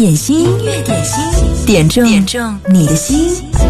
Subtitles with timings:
[0.00, 3.69] 点心，音乐点心，点中点中你的心。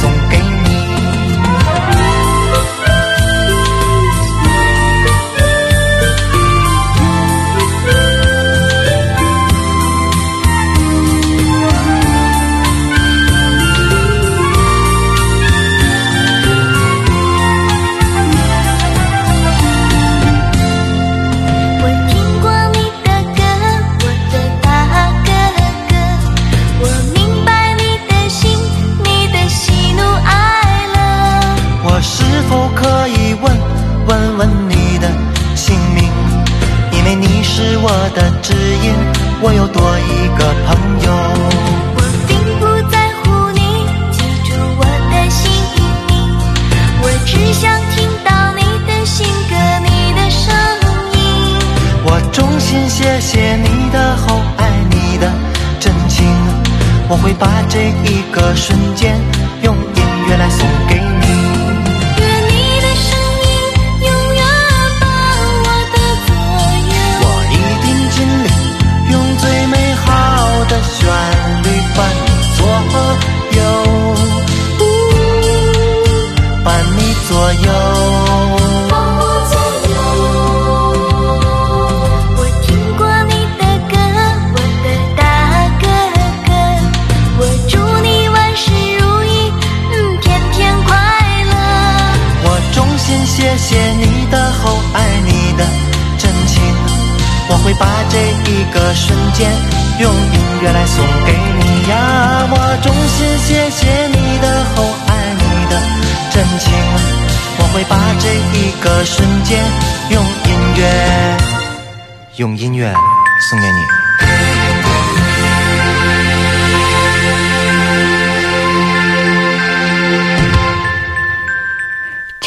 [0.00, 0.47] 送给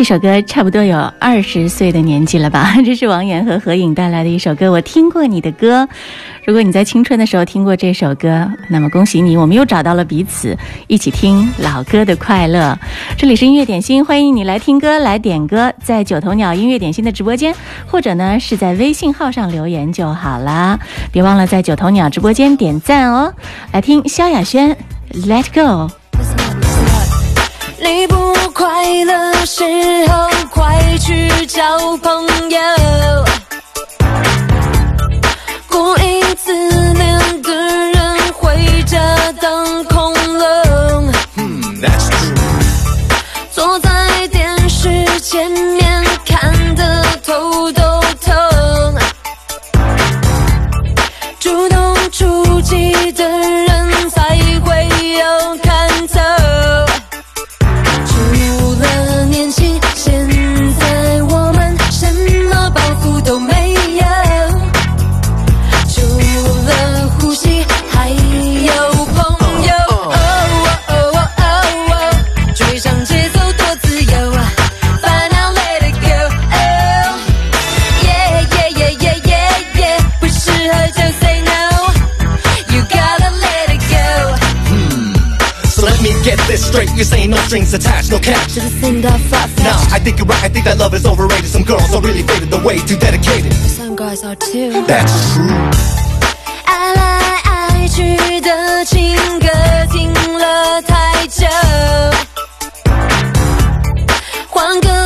[0.01, 2.73] 这首歌差不多有二十岁的年纪了吧？
[2.83, 4.71] 这是王源和何颖带来的一首歌。
[4.71, 5.87] 我听过你的歌。
[6.43, 10.57] 如果你在青春的时候听过这首歌，那么恭喜你，我们又找到了彼此，
[10.87, 12.75] 一起听老歌的快乐。
[13.15, 17.53] 这里是音乐点心，欢迎你来听歌、来点歌，在九头鸟音乐点心的直播间，
[17.85, 20.79] 或者呢是在微信号上留言就好了。
[21.11, 23.31] 别忘了在九头鸟直播间点赞哦。
[23.71, 24.75] 来听萧亚轩
[25.27, 25.93] 《Let Go》。
[27.83, 28.15] 你不
[28.53, 29.63] 快乐时
[30.07, 32.59] 候，快去交朋友。
[35.67, 36.53] 过一次
[36.93, 38.99] 恋的人回家
[39.41, 41.11] 当空了，
[43.51, 47.81] 坐在电视前面看得头都
[48.21, 48.95] 疼，
[51.39, 52.93] 主动出击
[87.50, 88.54] strings attached, no catch.
[88.54, 90.44] Just think that far Nah, I think you're right.
[90.44, 91.50] I think that love is overrated.
[91.50, 93.52] Some girls are really faded away, too dedicated.
[93.52, 94.84] Some guys are too.
[94.86, 95.50] That's true.
[96.64, 99.48] 爱来爱去的情歌
[99.92, 101.46] 停了太久，
[104.48, 104.99] 换个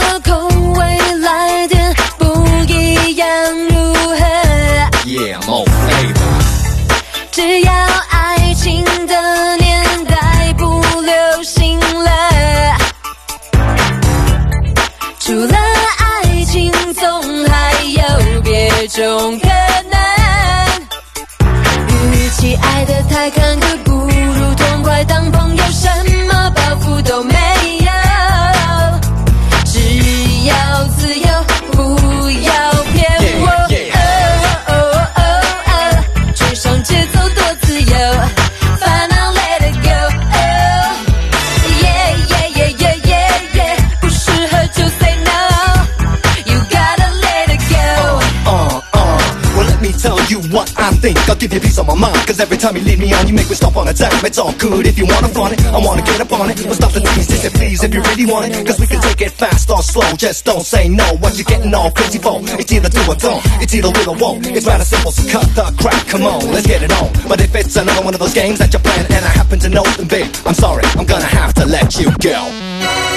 [51.25, 52.27] I'll give you peace of my mind.
[52.27, 54.12] Cause every time you lead me on, you make me stop on a dime.
[54.25, 55.65] It's all good if you wanna flaunt it.
[55.67, 56.61] I wanna get up on it.
[56.62, 58.67] But stop the tease, just say please if you really want it.
[58.67, 60.12] Cause we can take it fast or slow.
[60.17, 61.17] Just don't say no.
[61.21, 62.41] What you getting all crazy for?
[62.61, 63.41] It's either do or don't.
[63.62, 64.47] It's either will or won't.
[64.47, 66.06] It's rather simple, so cut the crap.
[66.09, 67.09] Come on, let's get it on.
[67.27, 69.69] But if it's another one of those games that you're playing and I happen to
[69.71, 70.85] know, then babe, I'm sorry.
[70.97, 72.37] I'm gonna have to let you go.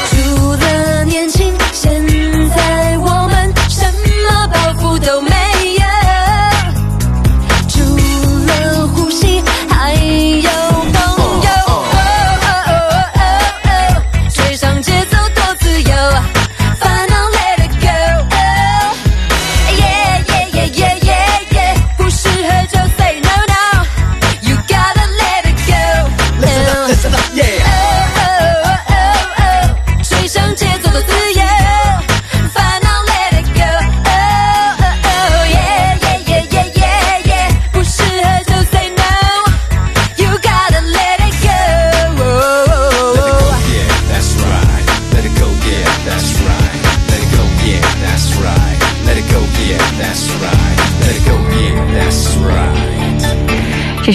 [0.09, 2.05] 除了年轻，现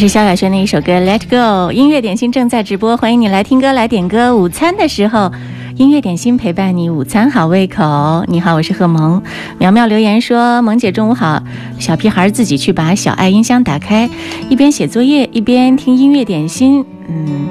[0.04, 4.36] 是萧亚轩的一首歌《Let Go》，音乐点心正在直播，欢迎你来听歌来点歌。
[4.36, 5.32] 午餐的时候，
[5.78, 8.26] 音乐点心陪伴你，午餐好胃口。
[8.28, 9.24] 你好，我是贺萌。
[9.60, 11.42] 苗苗留言说：“萌姐中午好。”
[11.80, 14.10] 小屁孩自己去把小爱音箱打开，
[14.50, 16.84] 一边写作业一边听音乐点心。
[17.08, 17.48] 嗯，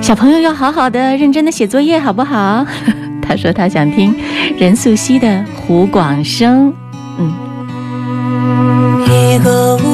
[0.00, 2.64] 小朋友要好好的、认真的写作业，好不好？
[3.20, 4.14] 他说他想听
[4.56, 6.68] 任素汐的《湖广生》。
[7.18, 7.32] 嗯。
[9.06, 9.89] 一个屋里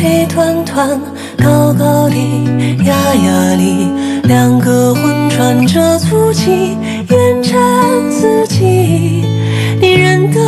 [0.00, 0.88] 黑团团，
[1.36, 2.14] 高高的，
[2.84, 3.90] 压压里，
[4.24, 6.76] 两个魂穿着粗气，
[7.10, 7.58] 烟尘
[8.12, 9.24] 四季。
[9.80, 10.40] 你认得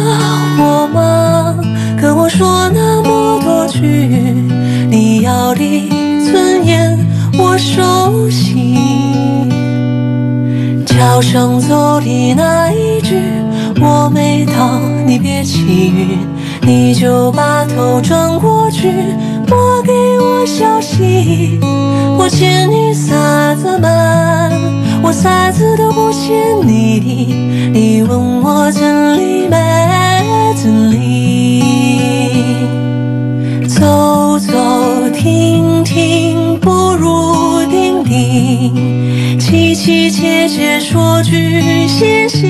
[0.58, 1.56] 我吗？
[2.00, 3.81] 跟我说那么多句，
[4.88, 5.88] 你要的
[6.31, 6.96] 尊严
[7.37, 8.79] 我熟悉。
[10.86, 13.17] 桥上走的那一句，
[13.81, 16.19] 我没到，你别起晕，
[16.63, 18.93] 你就把头转过去，
[19.51, 21.59] 莫给我消息。
[22.17, 23.89] 我欠你啥子嘛？
[25.03, 26.31] 我啥子都不欠
[26.65, 27.35] 你的，
[27.73, 29.57] 你问我真理没
[30.63, 31.63] 真理？
[33.67, 34.53] 走走
[35.13, 39.39] 停停，不如定定。
[39.41, 42.47] 凄凄切切说句谢谢。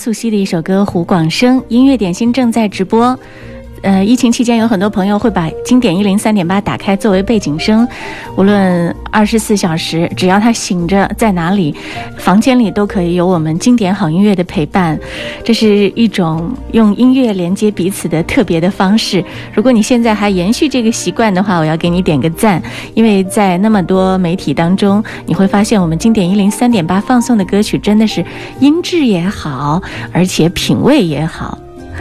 [0.00, 3.18] 素汐的一首歌《胡广生》，音乐点心正在直播。
[3.82, 7.86] 呃，疫情期间有很多朋友会把经典一零三点八打开作为背景声，
[8.36, 11.74] 无论二十四小时，只要他醒着在哪里，
[12.18, 14.98] 房间里都可以有我们经典好音乐的陪伴。
[15.42, 19.24] 这是一种用音乐连接彼此的特别的方式。
[19.54, 22.62] 如果你现在还延续这个习惯的话，我要给你点个赞，
[22.94, 28.22] 因为在那么多媒体当中，你会发现我们经典一零三点八放送的歌曲真的是
[28.60, 29.82] 音质也好，
[30.12, 31.56] 而且品味也好。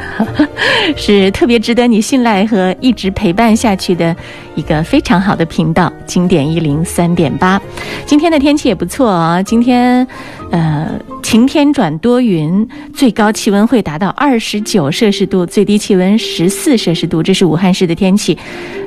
[0.95, 4.15] 是特别值得你信赖和一直陪伴下去的
[4.55, 7.61] 一个非常好的频道，经典一零三点八。
[8.05, 10.05] 今天的天气也不错啊，今天
[10.51, 10.87] 呃
[11.23, 18.37] 晴天转多云，最高气温会达到二十九摄氏度，最低气温十四摄氏度，这是武汉市的天气，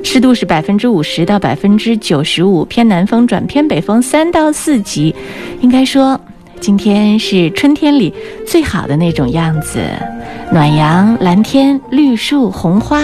[0.03, 5.15] 湿度是百分之五十到百分之九十五，偏南风转偏北风三到四级，
[5.61, 6.19] 应该说。
[6.59, 8.13] 今天是春天里
[8.47, 9.81] 最好的那种样子，
[10.53, 13.01] 暖阳、蓝天、绿树、红花，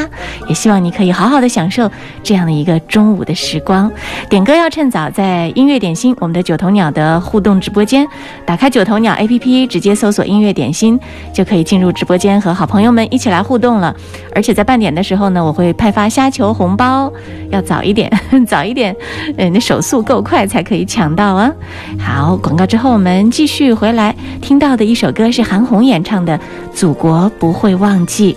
[0.48, 1.90] 也希望你可以好好的享受
[2.22, 3.92] 这样的一个中午的时光。
[4.30, 8.08] 点歌要趁早，在音乐点心我们的九头鸟的互动直播间，
[8.46, 11.00] 打开九头鸟 APP，直接搜索音乐点心，
[11.34, 13.96] 就可以进入直播间和好朋友们一起来互动了。
[14.36, 17.12] 而且在半点的时候呢，我会派发虾球红包，
[17.50, 18.12] 要早一点，
[18.46, 18.96] 早一点，
[19.38, 21.52] 嗯，你的手速够快才可以抢到啊。
[22.00, 26.38] 好，广告之后我们继续回来，听到的一首歌是韩红演唱的
[26.72, 28.34] 《祖国不会忘记》。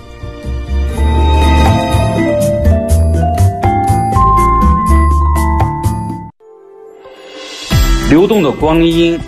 [8.09, 9.19] 流动的光阴，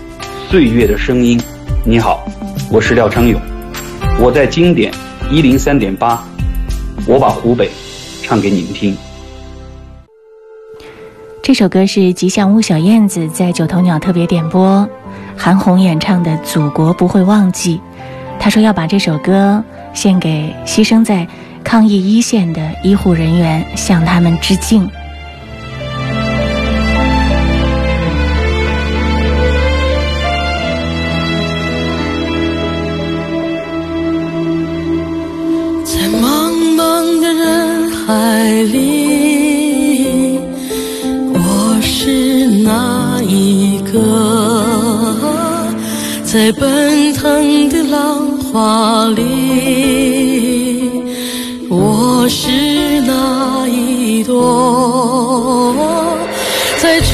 [0.49, 1.37] 岁月的声音。
[1.83, 2.25] 你好，
[2.71, 3.39] 我是廖昌永，
[4.21, 4.93] 我在经典
[5.29, 6.23] 一零三点八，
[7.05, 7.69] 我把湖北
[8.23, 8.95] 唱给你们听。
[11.43, 14.87] 这首歌是吉祥物小燕子在九头鸟特别点播，
[15.35, 17.77] 韩红演唱的《祖国不会忘记》。
[18.39, 19.63] 他说要把这首歌
[19.93, 21.27] 献给牺牲在
[21.63, 24.87] 抗疫一线的医护人员，向他们致敬。
[35.83, 40.39] 在茫茫的人海里，
[41.33, 44.54] 我是哪一个？
[46.35, 50.91] 在奔腾的浪花里，
[51.69, 52.51] 我是
[53.07, 55.73] 哪一朵？
[56.77, 57.13] 在争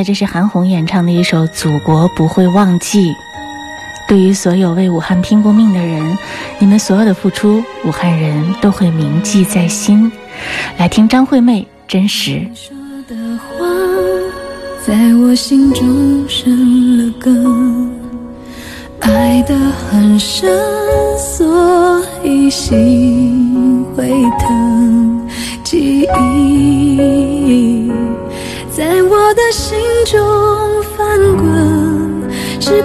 [0.00, 3.10] 的这是韩红演唱的一首《祖国不会忘记》。
[4.08, 6.16] 对于所有为武汉拼过命的人，
[6.58, 10.10] 你们所有的付出，武汉人都会铭记在心。
[10.78, 12.30] 来听张惠妹《真实》。
[12.54, 12.74] 说
[13.06, 13.66] 的话
[14.86, 17.90] 在我心中生了根，
[19.00, 20.50] 爱得很深，
[21.18, 24.08] 所以心会
[24.38, 25.28] 疼。
[25.62, 27.92] 记忆
[28.72, 29.78] 在我的心，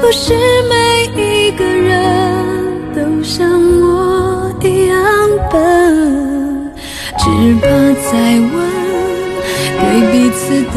[0.02, 0.34] 不是
[0.70, 0.76] 每
[1.22, 3.50] 一个人都像
[3.82, 4.98] 我一样
[5.50, 6.72] 笨？
[7.18, 7.24] 只
[7.62, 7.68] 怕
[8.12, 8.12] 再
[8.54, 8.56] 问，
[9.80, 10.76] 对彼此都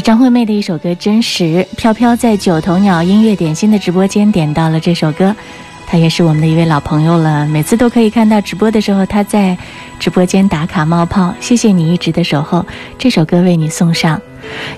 [0.00, 1.44] 张惠妹的一首歌《真实》，
[1.76, 5.34] 飘飘在九头鸟音乐点心的直播间点到了这首歌，
[5.86, 7.46] 她也是我们的一位老朋友了。
[7.46, 9.56] 每次都可以看到直播的时候，她在
[9.98, 11.34] 直播间打卡冒泡。
[11.40, 12.64] 谢谢你一直的守候，
[12.98, 14.20] 这首歌为你送上。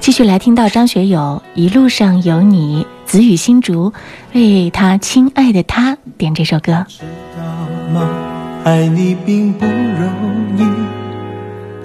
[0.01, 3.93] 继续来听到张学友《一路上有你》，子雨新竹
[4.33, 6.87] 为他亲爱的他点这首歌。
[6.89, 7.05] 知
[7.37, 8.09] 道吗？
[8.65, 9.75] 爱你并不容
[10.59, 10.65] 易，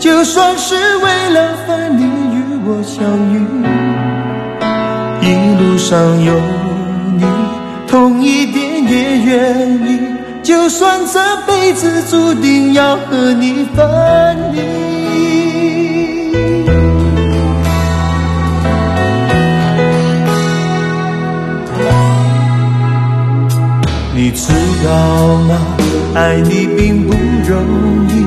[0.00, 3.36] 就算是为了分离与我相遇。
[5.20, 5.26] 一
[5.60, 6.32] 路上有
[7.18, 7.24] 你，
[7.86, 10.00] 痛一点也愿意，
[10.42, 14.60] 就算这辈子注定要和你分离。
[24.14, 24.52] 你知
[24.84, 25.58] 道吗？
[26.14, 27.12] 爱你并不
[27.46, 27.62] 容
[28.08, 28.26] 易，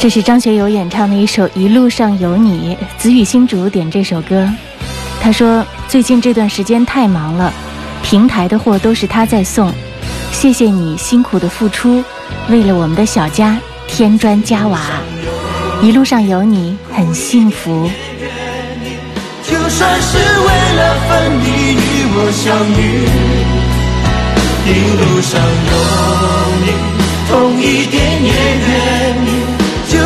[0.00, 4.48] 这是张学友演唱的一首《一路上有你》，子雨新竹点这首歌。
[5.20, 7.52] 他说最近这段时间太忙了，
[8.02, 9.70] 平台的货都是他在送，
[10.32, 12.02] 谢谢你辛苦的付出，
[12.48, 14.80] 为了我们的小家添砖加瓦，
[15.82, 17.90] 一路上有你很幸福。
[19.44, 23.04] 就算是为了分离与我相遇，
[24.64, 26.09] 一路上有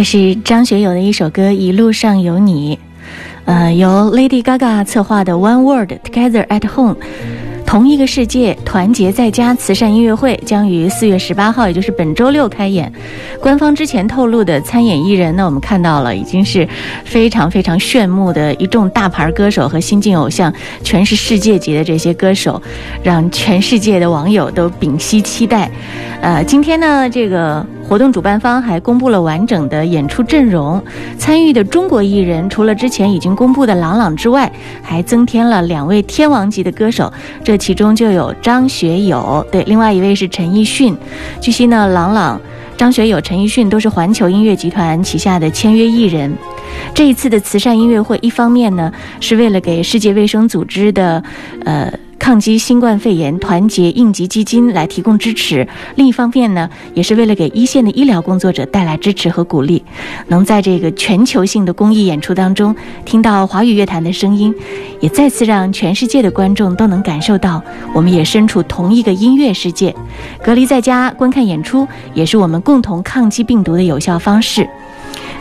[0.00, 2.74] 这是张学友的一首歌《一路上有你》，
[3.44, 6.94] 呃，由 Lady Gaga 策划的《One World Together at Home》，
[7.66, 12.90] 同一个世界，团结在家慈善音乐会将于四月十八号，也就是本周六开演。
[13.42, 16.66] 官方之前透露的参演艺人呢，我们看到了，已经是
[17.04, 20.50] 非常非常炫目的一众大牌歌手和新晋偶像，
[20.82, 22.62] 全是世界级的这些歌手，
[23.02, 25.70] 让全世界的网友都屏息期待。
[26.22, 30.80] 呃，今天呢，这个活动主办方还公布了完整的演出阵容，
[31.18, 34.48] 参与的中国艺人除了之前已经公布的郎朗之外，
[34.80, 40.96] 还增添了两位天王级的歌手，这其中就有张学友，对，另外一位是陈奕迅。
[41.40, 42.40] 据悉呢，郎朗、
[42.76, 46.32] 张学友、陈奕迅都是环球音乐集团旗下的签约艺人。
[46.94, 51.20] 这一次的慈善音乐会，一方面呢是为了给世界卫生组织的，
[51.64, 51.92] 呃。
[52.20, 59.82] 抗击新冠肺炎团结应急基金来提供支持，另一方面呢，也是为了给一线的医疗工作者带来支持和鼓励。
[60.28, 64.54] 能在这个全球性的公益演出当中听到华语乐坛的声音，
[65.00, 67.60] 也再次让全世界的观众都能感受到，
[67.94, 69.92] 我们也身处同一个音乐世界。
[70.44, 74.68] 隔离在家观看演出，也是我们共同抗击病毒的有效方式。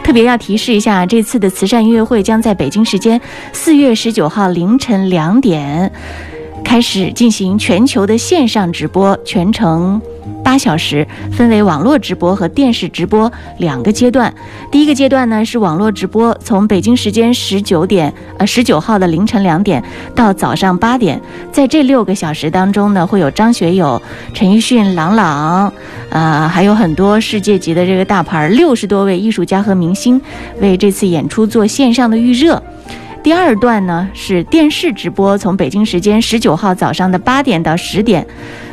[0.01, 3.19] 特别要提示一下，这次的慈善音乐会将在北京时间
[3.51, 5.91] 四月十九号凌晨两点。
[6.69, 9.99] 开始进行全球的线上直播，全程
[10.43, 14.31] 八小时，分为网络直播和电视直播两个阶段。
[14.71, 21.19] 第一个阶段呢是网络直播，从北京时间十九点，呃十九号的凌晨两点到早上八点，
[21.51, 23.99] 在这六个小时当中呢，会有张学友、
[24.35, 25.73] 陈奕迅、郎朗，
[26.11, 30.21] 呃，还有很多世界级的这个大牌，六十多位艺术家和明星
[30.61, 32.61] 为这次演出做线上的预热。
[33.21, 38.25] 第二段呢是电视直播，从北京时间十九号早上的八点到十点，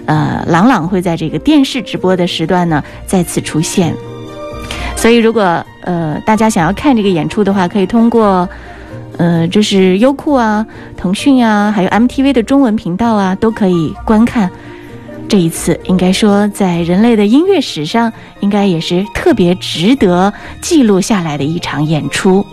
[0.06, 3.92] 呃，朗朗会在这个电视直播的时段呢再次出现。
[4.96, 5.42] 所以，如果
[5.82, 8.48] 呃大家想要看这个演出的话，可以通过
[9.18, 10.64] 呃这是优酷啊、
[10.96, 14.50] 腾讯啊，还有 MTV 的中文频道啊，都可以观看。
[15.28, 20.32] 这一次应该说，在人类的音乐史上，应该也是特别值得
[20.62, 22.46] 记录下来的一场演出。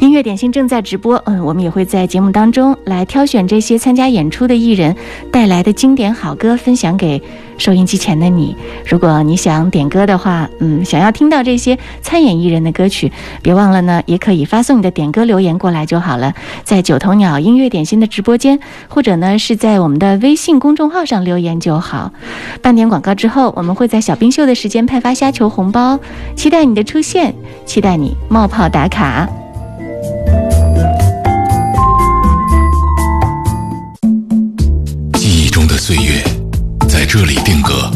[0.00, 4.96] 音乐点心正在直播，嗯，我们也会在节目当中来挑选这些参加演出的艺人
[5.30, 7.22] 带来的经典好歌，分享给
[7.58, 8.56] 收音机前的你。
[8.86, 16.32] 如果你想点歌的话，嗯，想要听到这些参演艺人的歌曲，别忘了呢，也可以发送你的点歌留言过来就好了，
[16.64, 18.58] 在九头鸟音乐点心的直播间，
[18.88, 22.10] 或者呢是在我们的微信公众号上留言就好。
[22.62, 26.00] 半点广告之后，我们会在小冰秀的时间派发虾球红包，
[26.34, 27.34] 期待你的出现，
[27.66, 29.28] 期待你冒泡打卡。
[35.80, 36.22] 岁月，
[36.90, 37.90] 在这里定格。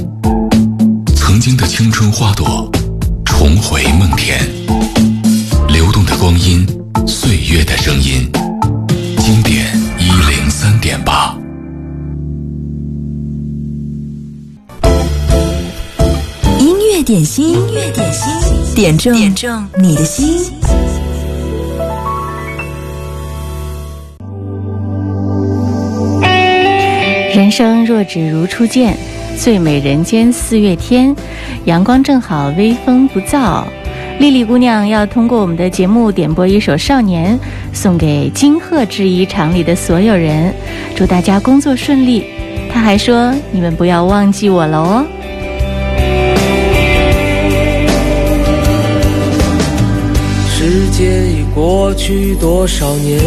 [1.14, 2.66] 曾经的青春花朵，
[3.26, 4.40] 重回梦田。
[5.68, 6.66] 流动的光阴，
[7.06, 8.26] 岁月的声音。
[9.18, 9.66] 经典
[9.98, 11.36] 一零三点八。
[16.58, 20.50] 音乐点心，音乐点心，点中点中你的心。
[27.34, 28.96] 人生若只如初见，
[29.36, 31.12] 最美人间四月天，
[31.64, 33.64] 阳光正好，微风不燥。
[34.20, 37.36] 丽丽姑娘要通过我们的节目点播一首《少年》，
[37.72, 40.54] 送给金鹤制衣厂里的所有人，
[40.94, 42.24] 祝大家工作顺利。
[42.72, 45.04] 她还说：“你们不要忘记我了哦。”
[50.54, 53.18] 时间已过去多少年？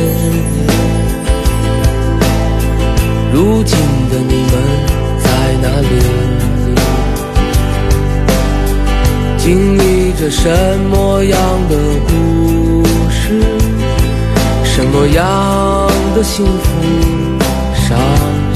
[3.38, 3.78] 如今
[4.10, 4.52] 的你们
[5.20, 5.30] 在
[5.62, 5.90] 哪里？
[9.38, 10.50] 经历着什
[10.90, 11.76] 么样的
[12.08, 13.40] 故事？
[14.64, 15.24] 什么样
[16.16, 16.68] 的幸福
[17.76, 17.96] 伤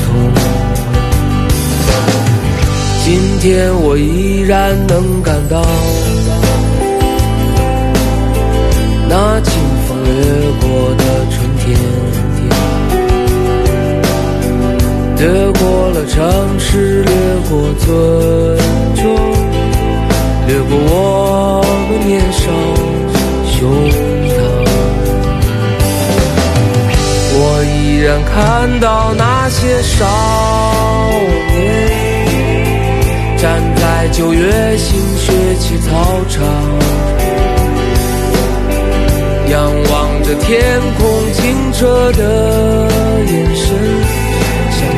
[0.03, 0.33] 痛？
[3.05, 5.63] 今天我依然能感到
[9.07, 9.53] 那清
[9.87, 10.11] 风掠
[10.59, 11.69] 过的春天。
[15.21, 17.13] 掠过了城市，掠
[17.47, 17.87] 过村
[18.95, 19.05] 庄，
[20.47, 22.41] 掠过我们年少
[23.45, 23.53] 胸
[24.31, 24.33] 膛。
[27.37, 28.33] 我依然看
[28.79, 29.93] 到那些少
[31.53, 31.61] 年，
[33.37, 35.91] 站在九月新学期操
[36.29, 36.41] 场，
[39.51, 42.89] 仰望着天空清澈的
[43.27, 44.00] 眼神。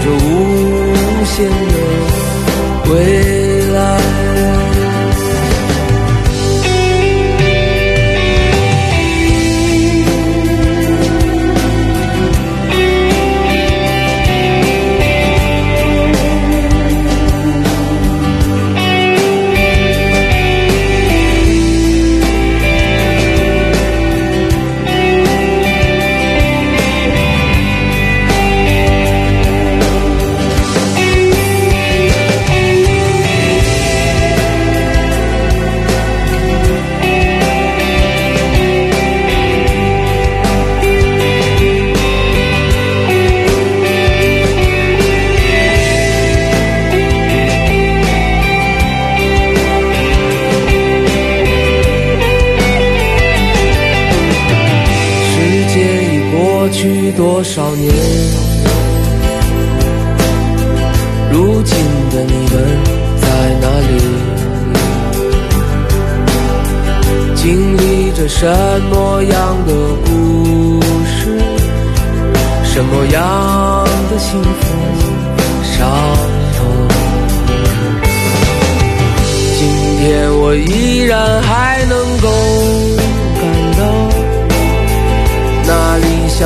[0.03, 4.02] 这无限的未来。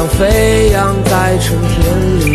[0.10, 1.76] 飞扬在春天
[2.20, 2.26] 里，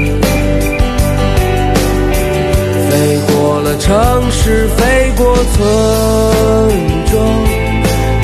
[2.88, 2.92] 飞
[3.26, 5.58] 过了城市，飞过村
[7.11, 7.12] 庄，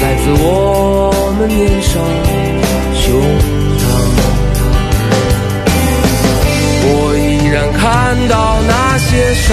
[0.00, 0.46] 来自我
[1.38, 1.98] 们年少
[2.94, 3.04] 胸
[3.78, 3.82] 膛。
[6.84, 7.82] 我依然看
[8.28, 8.34] 到
[8.68, 9.46] 那些少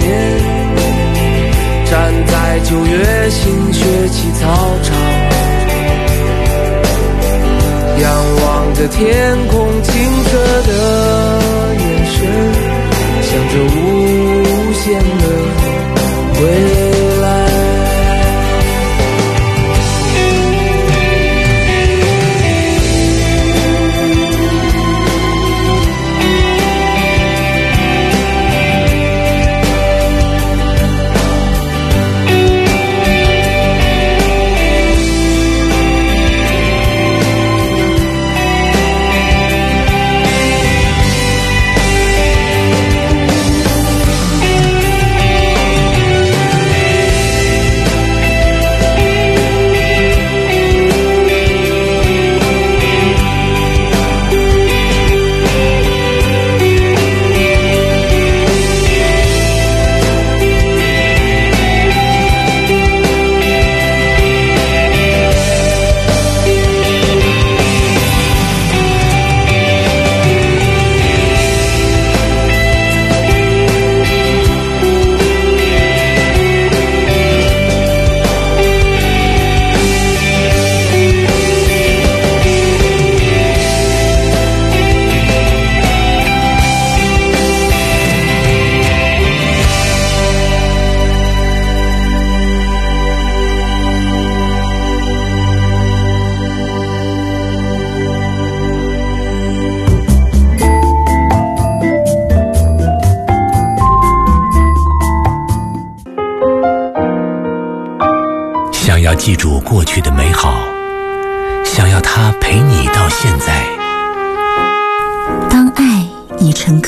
[0.00, 0.08] 年
[1.86, 1.92] 站
[2.26, 3.78] 在九月新学
[4.10, 4.44] 期操
[4.82, 5.19] 场。
[8.80, 9.92] 的天空清
[10.24, 10.72] 澈的
[11.74, 12.16] 眼神，
[13.52, 13.79] 着。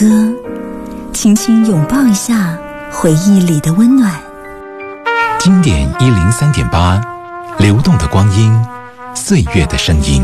[0.03, 0.35] 歌，
[1.13, 2.59] 轻轻拥抱一下
[2.91, 4.13] 回忆里的温暖。
[5.39, 7.01] 经典一零三点八，
[7.59, 8.53] 流动的光阴，
[9.15, 10.21] 岁月的声音。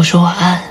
[0.00, 0.69] 我说晚安。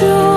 [0.00, 0.33] 说。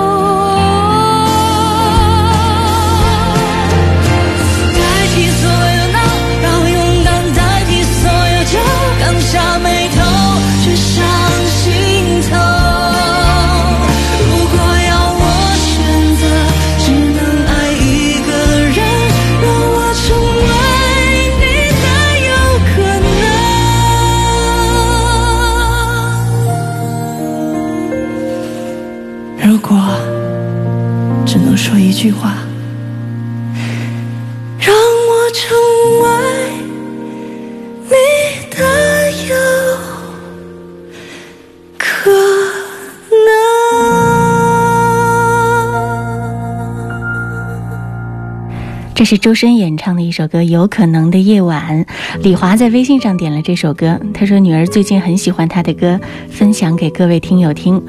[49.08, 51.82] 是周深演唱的一首歌《有可能的夜晚》。
[52.22, 55.98] 李华在微信上点了这首歌，他说女儿最近很喜欢他的歌，
[56.28, 57.82] 分享给各位听友听。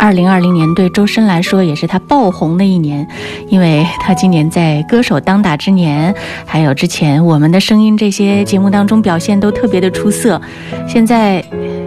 [0.00, 3.06] 二零二零年对周深来说也是他爆红的一年，
[3.48, 6.12] 因为他今年在《歌手当打之年》
[6.44, 10.42] 还有之前《我们的声音》这些节目当中表现都特别的出色。
[10.88, 11.40] 现在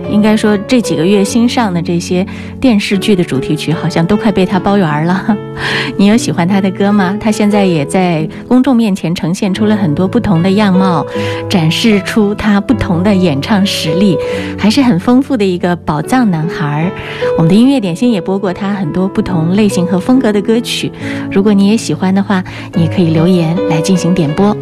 [0.09, 2.25] 应该说这几个月新上的这些
[2.59, 5.37] 电视剧的主题曲，好像都快被他包圆了。
[5.97, 7.17] 你有喜欢他的歌吗？
[7.19, 11.05] 他现在也在公众面前呈现出了很多不同的样貌，
[11.49, 14.17] 展示出他不同的演唱实力，
[14.57, 16.91] 还是很丰富的一个宝藏男孩。
[17.37, 20.91] 我们的音乐点心也播过他很多不同类型和风格的歌曲，
[21.31, 22.43] 如果你也喜欢的话，
[22.73, 24.55] 你可以留言来进行点播。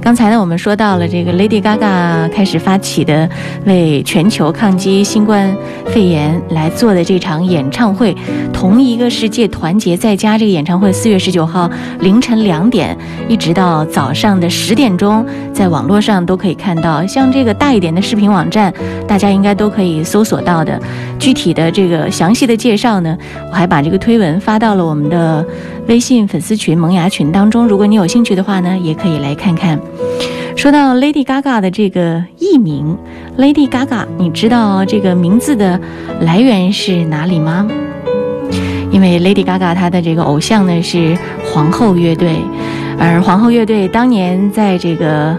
[0.00, 3.28] 刚才呢，我们说到了这个 Lady Gaga 开始发起的
[3.64, 5.52] 为全球抗击新冠
[5.86, 8.16] 肺炎来做的这场演唱会——
[8.54, 10.38] 同一个世界团结在家。
[10.38, 11.68] 这个演唱会四月十九号
[12.00, 12.96] 凌晨两点
[13.28, 17.04] 一直到早上的十点钟，在网络上都可以看到。
[17.06, 18.72] 像这个大一点的视频网站，
[19.08, 20.80] 大家应该都可以搜索到的。
[21.18, 23.16] 具体的这个详细的介绍呢，
[23.50, 25.44] 我还把这个推文发到了我们的
[25.88, 27.66] 微信粉丝群萌芽群当中。
[27.66, 29.80] 如果你有兴趣的话呢，也可以来看看。
[30.56, 32.96] 说到 Lady Gaga 的这个艺名
[33.38, 35.78] Lady Gaga，你知道这个名字的
[36.20, 37.68] 来源是哪里吗？
[38.90, 42.36] 因为 Lady Gaga 她的这个偶像呢是皇后乐队，
[42.98, 45.36] 而皇后乐队当年在这个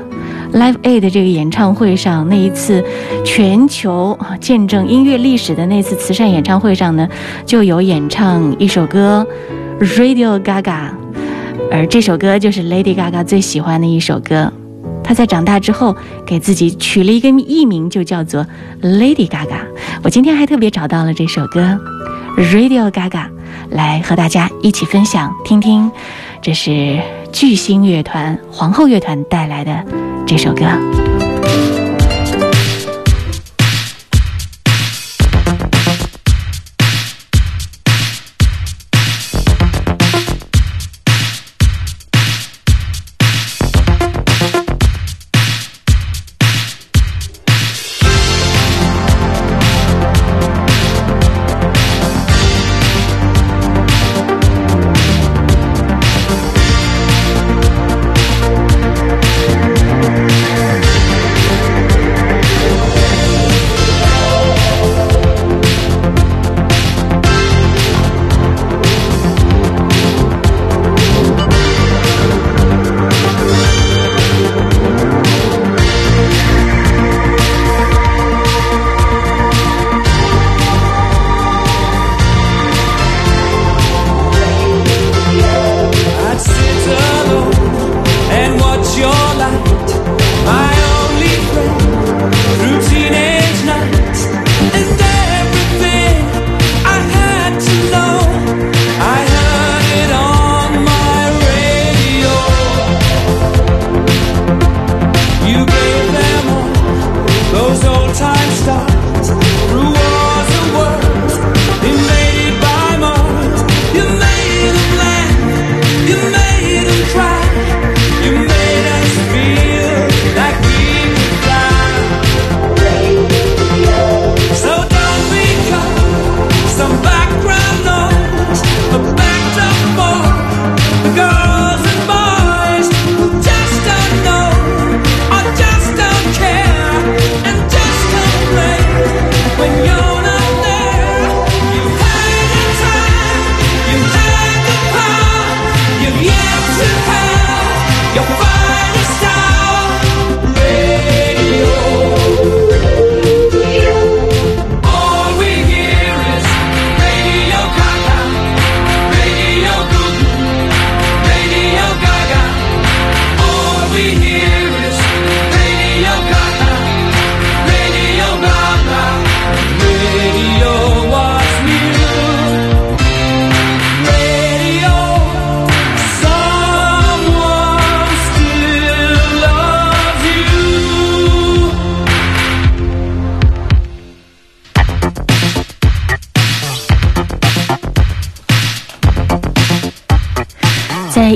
[0.54, 2.84] Live Aid 这个演唱会上，那一次
[3.26, 7.10] 全球见证音乐历史的那次慈善演唱会上呢，
[7.46, 9.26] 就有演唱一首歌
[9.80, 10.64] 《Radio Gaga》，
[11.72, 14.52] 而这首歌就是 Lady Gaga 最喜欢的一首歌。
[15.04, 18.46] 她在长大之后给自己取了一个艺名，就叫做
[18.82, 19.60] Lady Gaga。
[20.04, 21.80] 我今天还特别找到了这首歌
[22.42, 23.10] 《Radio Gaga》，
[23.70, 25.92] 来和大家一起分享听听。
[26.42, 27.00] 这是
[27.32, 29.86] 巨星乐团皇后乐团带来的
[30.26, 30.66] 这首歌。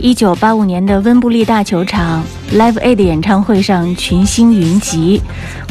[0.01, 2.23] 一九八五年的温布利大球场
[2.53, 5.21] Live Aid 演唱会上，群星云集，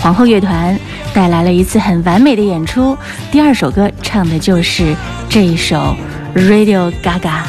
[0.01, 0.79] 皇后乐团
[1.13, 2.97] 带来了一次很完美的演出。
[3.33, 4.95] 第二首歌唱的就是
[5.29, 5.97] 这一首
[6.49, 7.43] 《Radio Gaga》。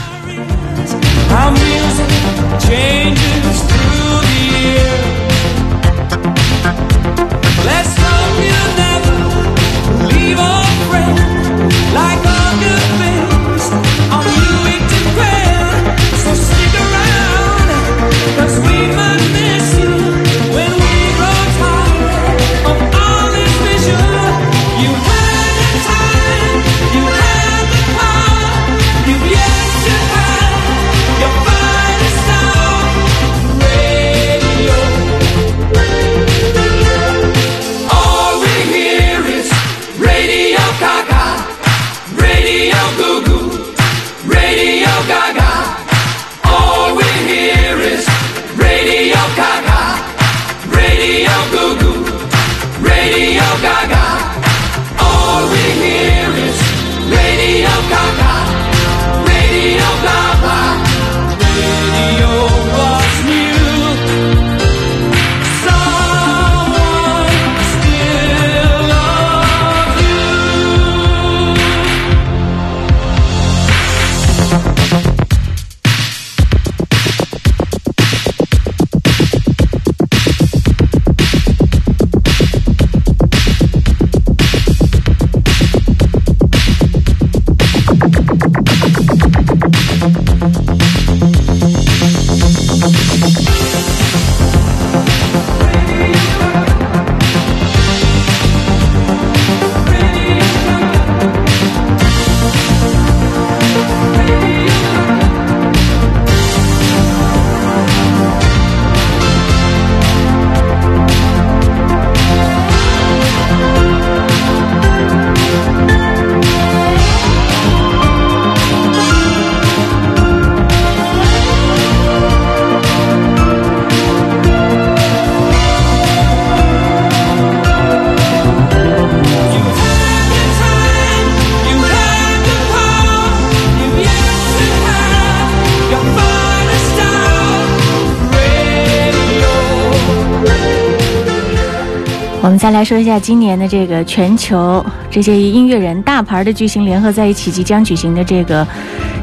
[142.51, 148.67] 我们再来说一下今年的这个全球这些音乐人大牌的巨星联合在一起即将举行的这个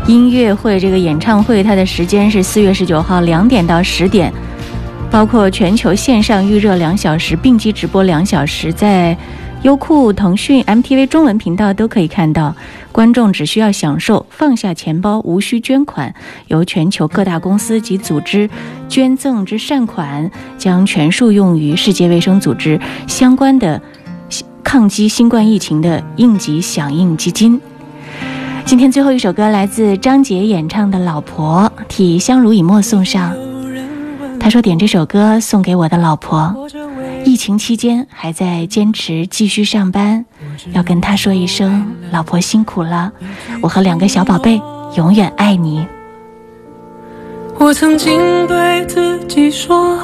[0.07, 4.33] 音乐会，这个演唱会，它的时间是四月十九号两点到十点，
[5.11, 9.15] 包括全球线上预热两小时，并机直播两小时，在
[9.63, 12.55] 优酷、腾讯、MTV 中文频道都可以看到。
[12.93, 16.13] 观众只需要享受放下钱包，无需捐款，
[16.47, 18.49] 由全球各大公司及组织
[18.89, 23.81] 捐赠之善款，将全数用于世界卫生组织相关的
[24.65, 27.61] 抗击新冠疫情的应急响应基金。
[28.65, 33.35] 今天最后一首歌来自张杰演唱的《老婆》，替相濡以沫送上。
[34.41, 36.55] 他说点这首歌送给我的老婆，
[37.29, 40.25] 疫情期间还在坚持继续上班，
[40.73, 43.13] 要跟她说一声老婆辛苦了，
[43.61, 44.59] 我和两个小宝贝
[44.97, 45.87] 永远爱你。
[47.59, 49.99] 我曾经对自己说，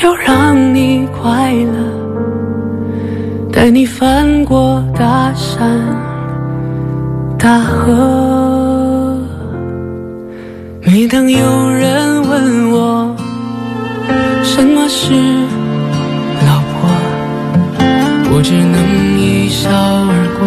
[0.00, 1.72] 要让你快乐，
[3.52, 5.68] 带你翻过大山
[7.36, 9.18] 大河。
[10.86, 13.16] 每当有人问我
[14.44, 15.12] 什么是，
[18.34, 20.40] 我只能一笑而过，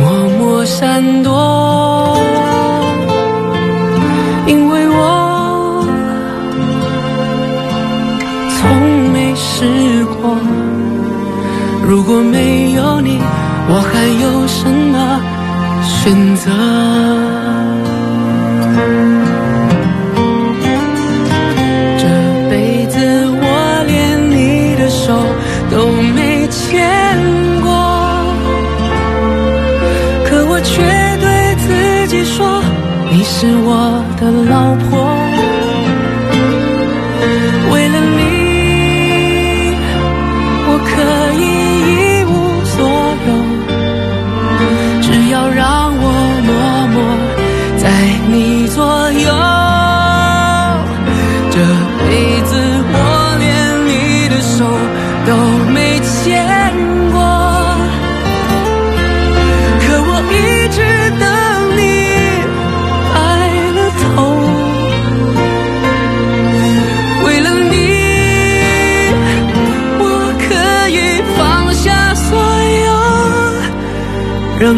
[0.00, 1.30] 默默闪躲。
[4.46, 5.86] 因为我
[8.50, 8.60] 从
[9.12, 10.36] 没试过，
[11.88, 13.20] 如果没有你，
[13.68, 15.20] 我还有什么
[15.82, 16.50] 选择？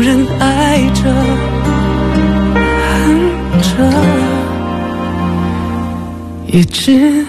[0.07, 1.03] 人爱着、
[2.87, 2.97] 恨
[3.61, 3.69] 着，
[6.47, 7.26] 一直。